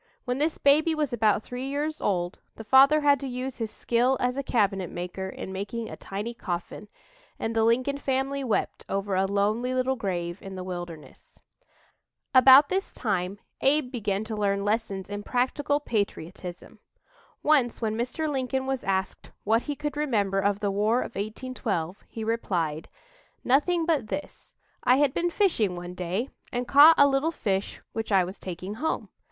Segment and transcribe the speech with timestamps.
[0.25, 4.17] When this baby was about three years old, the father had to use his skill
[4.19, 6.87] as a cabinet maker in making a tiny coffin,
[7.37, 11.43] and the Lincoln family wept over a lonely little grave in the wilderness.
[12.33, 16.79] About this time Abe began to learn lessons in practical patriotism.
[17.43, 18.27] Once when Mr.
[18.27, 22.89] Lincoln was asked what he could remember of the War of 1812, he replied:
[23.43, 28.11] "Nothing but this: I had been fishing one day and caught a little fish which
[28.11, 29.09] I was taking home.